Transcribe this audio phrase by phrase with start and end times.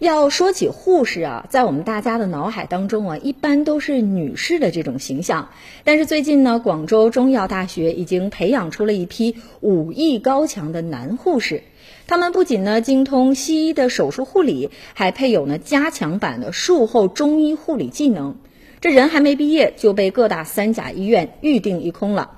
[0.00, 5.50] 要说起护士啊，在我们大家的脑海当中啊，一般都是女士的这种形象。
[5.84, 11.62] 但是最近呢，广州中医药大学已经培养出了一批武艺高强的男护士，
[12.06, 18.36] 他们不仅呢精通西医的手术护理，还配有呢加强版的术后中医护理技能。
[18.80, 22.32] 这人还没毕业就被各大三甲医院预定一空了。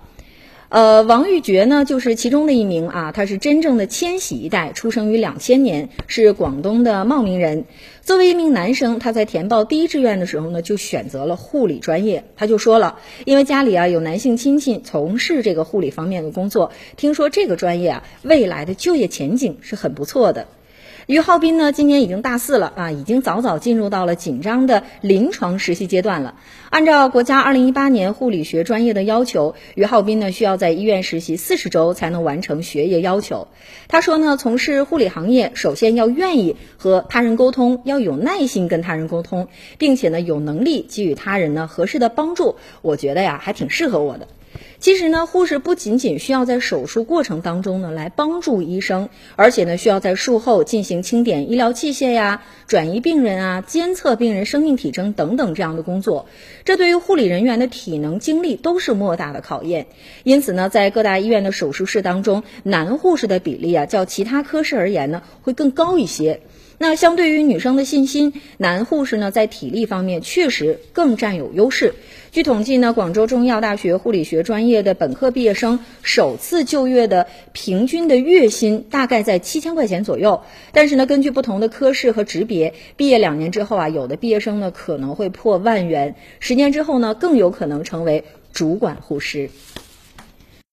[0.77, 7.65] 呃，王玉珏呢，就是其中的一名啊，他是真正的千禧一代，出生于两千年，是广东的茂名人。
[8.03, 12.25] 作为一名男生，他在填报第一志愿的时候呢，就选择了护理专业。
[12.37, 20.47] 他就说了，因为家里啊有男性亲戚从事这个护理方面的工作，听说这个专业啊未来的就业前景是很不错的。
[21.07, 26.35] 于浩斌呢，今年已经大四了啊，已经早早进入到了紧张的临床实习阶段了。
[26.69, 33.47] 按照国家二零一八年护理学专业的要求，于浩斌呢需要在医院实习四十周才能完成学业要求。
[33.87, 39.47] 他说呢，从事护理行业，首先要愿意和他人沟通，要有耐心跟他人沟通，
[39.79, 42.57] 并且呢有能力给予他人呢合适的帮助。
[42.83, 44.27] 我觉得呀，还挺适合我的。
[44.87, 56.27] 其实呢，护士不仅仅需要在手术过程当中呢来帮助医生，而且呢需要在术后进行清点医疗器械呀、转移病人啊、监测病人生命体征等等这样的工作。
[56.65, 59.89] 这对于护理人员的体能精力都是莫大的考验。
[60.23, 66.43] 因此呢，在各大医院的手术室当中，男护士的比例啊，较其他科室而言呢会更高一些。
[66.79, 71.95] 那相对于女生的信心，男护士呢在体力方面确实更占有优势。
[72.33, 80.43] 据统计呢，广州中医药大学护理学专业的本科毕业生首次就业的平均的月薪大概在七千块钱左右。
[80.73, 89.49] 但是呢，根据不同的科室和职别，毕业两年之后啊，有的毕业生呢可能会破万元，十年之后呢更有可能成为主管护士。